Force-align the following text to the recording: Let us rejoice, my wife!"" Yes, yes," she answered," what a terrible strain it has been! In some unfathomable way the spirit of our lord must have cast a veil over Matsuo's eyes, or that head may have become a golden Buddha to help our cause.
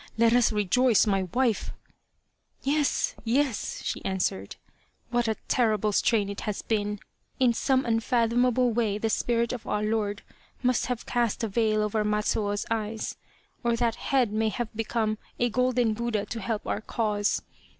Let 0.17 0.33
us 0.33 0.51
rejoice, 0.51 1.05
my 1.05 1.27
wife!"" 1.31 1.73
Yes, 2.63 3.13
yes," 3.23 3.83
she 3.85 4.03
answered," 4.03 4.55
what 5.11 5.27
a 5.27 5.35
terrible 5.47 5.91
strain 5.91 6.27
it 6.27 6.41
has 6.41 6.63
been! 6.63 6.99
In 7.39 7.53
some 7.53 7.85
unfathomable 7.85 8.71
way 8.73 8.97
the 8.97 9.11
spirit 9.11 9.53
of 9.53 9.67
our 9.67 9.83
lord 9.83 10.23
must 10.63 10.87
have 10.87 11.05
cast 11.05 11.43
a 11.43 11.47
veil 11.47 11.83
over 11.83 12.03
Matsuo's 12.03 12.65
eyes, 12.71 13.15
or 13.63 13.75
that 13.75 13.93
head 13.93 14.33
may 14.33 14.49
have 14.49 14.75
become 14.75 15.19
a 15.39 15.51
golden 15.51 15.93
Buddha 15.93 16.25
to 16.25 16.39
help 16.39 16.65
our 16.65 16.81
cause. 16.81 17.43